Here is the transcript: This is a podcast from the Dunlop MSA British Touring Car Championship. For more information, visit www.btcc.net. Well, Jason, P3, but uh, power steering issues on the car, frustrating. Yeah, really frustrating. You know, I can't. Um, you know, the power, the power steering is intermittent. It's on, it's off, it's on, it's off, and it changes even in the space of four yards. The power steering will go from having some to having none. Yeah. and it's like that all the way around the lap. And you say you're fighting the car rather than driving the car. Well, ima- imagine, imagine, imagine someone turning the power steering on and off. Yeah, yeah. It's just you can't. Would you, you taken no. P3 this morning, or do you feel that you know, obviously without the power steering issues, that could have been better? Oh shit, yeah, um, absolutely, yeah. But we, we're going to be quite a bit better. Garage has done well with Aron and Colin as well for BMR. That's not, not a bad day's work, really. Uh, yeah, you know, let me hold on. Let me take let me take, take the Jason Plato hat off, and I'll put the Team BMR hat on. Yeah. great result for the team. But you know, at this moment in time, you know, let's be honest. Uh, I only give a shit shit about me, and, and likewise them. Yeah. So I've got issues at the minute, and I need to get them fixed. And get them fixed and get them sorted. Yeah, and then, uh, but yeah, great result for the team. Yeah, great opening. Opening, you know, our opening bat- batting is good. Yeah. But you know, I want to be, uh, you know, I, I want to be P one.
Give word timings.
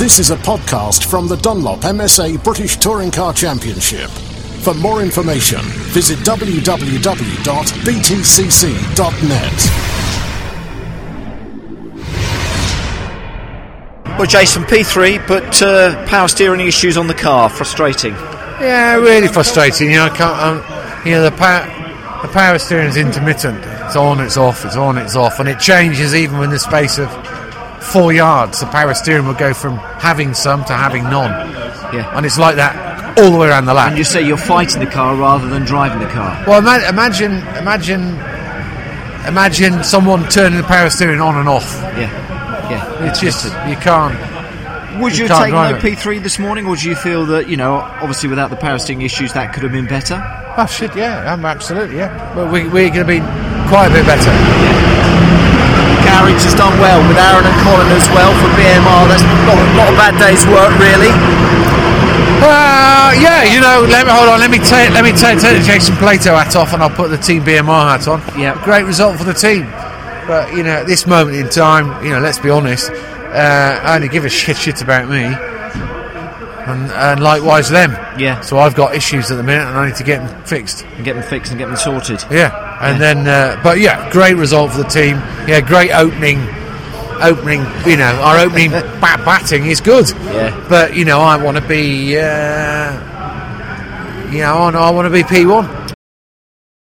This 0.00 0.18
is 0.18 0.30
a 0.30 0.36
podcast 0.36 1.04
from 1.04 1.28
the 1.28 1.36
Dunlop 1.36 1.80
MSA 1.80 2.42
British 2.42 2.78
Touring 2.78 3.10
Car 3.10 3.34
Championship. 3.34 4.08
For 4.62 4.72
more 4.72 5.02
information, 5.02 5.60
visit 5.92 6.18
www.btcc.net. 6.20 6.58
Well, 14.18 14.26
Jason, 14.26 14.62
P3, 14.62 15.28
but 15.28 15.62
uh, 15.62 16.06
power 16.06 16.28
steering 16.28 16.66
issues 16.66 16.96
on 16.96 17.06
the 17.06 17.12
car, 17.12 17.50
frustrating. 17.50 18.14
Yeah, 18.14 18.94
really 18.94 19.28
frustrating. 19.28 19.90
You 19.90 19.96
know, 19.96 20.06
I 20.06 20.16
can't. 20.16 20.40
Um, 20.40 21.06
you 21.06 21.12
know, 21.12 21.24
the 21.24 21.36
power, 21.36 21.66
the 22.22 22.28
power 22.28 22.58
steering 22.58 22.88
is 22.88 22.96
intermittent. 22.96 23.62
It's 23.84 23.96
on, 23.96 24.20
it's 24.20 24.38
off, 24.38 24.64
it's 24.64 24.76
on, 24.76 24.96
it's 24.96 25.14
off, 25.14 25.40
and 25.40 25.46
it 25.46 25.60
changes 25.60 26.14
even 26.14 26.42
in 26.42 26.48
the 26.48 26.58
space 26.58 26.96
of 26.98 27.10
four 27.80 28.12
yards. 28.12 28.60
The 28.60 28.66
power 28.66 28.94
steering 28.94 29.26
will 29.26 29.34
go 29.34 29.54
from 29.54 29.76
having 29.76 30.34
some 30.34 30.64
to 30.66 30.72
having 30.72 31.04
none. 31.04 31.30
Yeah. 31.92 32.16
and 32.16 32.24
it's 32.24 32.38
like 32.38 32.54
that 32.56 33.18
all 33.18 33.32
the 33.32 33.38
way 33.38 33.48
around 33.48 33.66
the 33.66 33.74
lap. 33.74 33.88
And 33.88 33.98
you 33.98 34.04
say 34.04 34.22
you're 34.24 34.36
fighting 34.36 34.80
the 34.80 34.90
car 34.90 35.16
rather 35.16 35.48
than 35.48 35.64
driving 35.64 35.98
the 35.98 36.12
car. 36.12 36.42
Well, 36.46 36.58
ima- 36.60 36.88
imagine, 36.88 37.38
imagine, 37.56 38.14
imagine 39.26 39.82
someone 39.82 40.28
turning 40.28 40.58
the 40.58 40.66
power 40.66 40.90
steering 40.90 41.20
on 41.20 41.36
and 41.36 41.48
off. 41.48 41.74
Yeah, 41.96 42.70
yeah. 42.70 43.08
It's 43.08 43.20
just 43.20 43.44
you 43.68 43.76
can't. 43.76 44.14
Would 45.00 45.16
you, 45.16 45.24
you 45.24 45.28
taken 45.28 45.50
no. 45.50 45.78
P3 45.80 46.22
this 46.22 46.38
morning, 46.38 46.66
or 46.66 46.76
do 46.76 46.88
you 46.88 46.94
feel 46.94 47.24
that 47.26 47.48
you 47.48 47.56
know, 47.56 47.74
obviously 47.74 48.28
without 48.28 48.50
the 48.50 48.56
power 48.56 48.78
steering 48.78 49.02
issues, 49.02 49.32
that 49.32 49.52
could 49.52 49.62
have 49.62 49.72
been 49.72 49.86
better? 49.86 50.22
Oh 50.56 50.66
shit, 50.66 50.94
yeah, 50.94 51.32
um, 51.32 51.44
absolutely, 51.44 51.96
yeah. 51.96 52.34
But 52.34 52.52
we, 52.52 52.68
we're 52.68 52.90
going 52.90 53.00
to 53.00 53.04
be 53.04 53.20
quite 53.68 53.86
a 53.86 53.92
bit 53.92 54.06
better. 54.06 55.39
Garage 56.10 56.42
has 56.42 56.56
done 56.58 56.74
well 56.82 56.98
with 57.06 57.14
Aron 57.14 57.46
and 57.46 57.58
Colin 57.62 57.86
as 57.94 58.06
well 58.10 58.34
for 58.42 58.50
BMR. 58.58 59.06
That's 59.06 59.22
not, 59.46 59.58
not 59.78 59.86
a 59.88 59.96
bad 59.96 60.14
day's 60.18 60.42
work, 60.50 60.74
really. 60.82 61.14
Uh, 62.42 63.12
yeah, 63.20 63.44
you 63.44 63.60
know, 63.60 63.86
let 63.86 64.06
me 64.06 64.12
hold 64.12 64.28
on. 64.28 64.40
Let 64.40 64.50
me 64.50 64.58
take 64.58 64.90
let 64.90 65.04
me 65.04 65.12
take, 65.12 65.38
take 65.38 65.58
the 65.58 65.64
Jason 65.64 65.94
Plato 65.96 66.34
hat 66.34 66.56
off, 66.56 66.72
and 66.72 66.82
I'll 66.82 66.90
put 66.90 67.10
the 67.10 67.18
Team 67.18 67.42
BMR 67.42 67.94
hat 67.94 68.08
on. 68.08 68.20
Yeah. 68.38 68.58
great 68.64 68.84
result 68.84 69.18
for 69.18 69.24
the 69.24 69.34
team. 69.34 69.66
But 70.26 70.54
you 70.56 70.62
know, 70.62 70.82
at 70.82 70.86
this 70.86 71.06
moment 71.06 71.36
in 71.36 71.48
time, 71.48 72.02
you 72.04 72.10
know, 72.10 72.20
let's 72.20 72.38
be 72.38 72.50
honest. 72.50 72.90
Uh, 72.90 73.80
I 73.82 73.94
only 73.94 74.08
give 74.08 74.24
a 74.24 74.28
shit 74.28 74.56
shit 74.56 74.82
about 74.82 75.08
me, 75.08 75.22
and, 76.72 76.90
and 76.90 77.20
likewise 77.22 77.68
them. 77.68 77.92
Yeah. 78.18 78.40
So 78.40 78.58
I've 78.58 78.74
got 78.74 78.94
issues 78.94 79.30
at 79.30 79.36
the 79.36 79.42
minute, 79.42 79.66
and 79.66 79.76
I 79.78 79.86
need 79.88 79.96
to 79.96 80.04
get 80.04 80.26
them 80.26 80.44
fixed. 80.44 80.84
And 80.84 81.04
get 81.04 81.14
them 81.14 81.22
fixed 81.24 81.50
and 81.52 81.58
get 81.58 81.66
them 81.66 81.76
sorted. 81.76 82.22
Yeah, 82.30 82.78
and 82.80 83.00
then, 83.00 83.26
uh, 83.28 83.60
but 83.62 83.78
yeah, 83.80 84.10
great 84.10 84.36
result 84.36 84.72
for 84.72 84.78
the 84.78 84.88
team. 84.88 85.16
Yeah, 85.48 85.60
great 85.60 85.90
opening. 85.92 86.46
Opening, 87.22 87.60
you 87.86 87.98
know, 87.98 88.18
our 88.22 88.38
opening 88.38 88.70
bat- 89.00 89.24
batting 89.26 89.66
is 89.66 89.80
good. 89.82 90.08
Yeah. 90.10 90.66
But 90.70 90.96
you 90.96 91.04
know, 91.04 91.20
I 91.20 91.36
want 91.36 91.58
to 91.58 91.68
be, 91.68 92.16
uh, 92.18 92.92
you 94.32 94.38
know, 94.38 94.54
I, 94.56 94.70
I 94.70 94.90
want 94.90 95.04
to 95.04 95.10
be 95.10 95.22
P 95.22 95.44
one. 95.44 95.66